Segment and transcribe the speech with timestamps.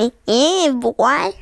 [0.00, 1.34] 咦咦，不乖。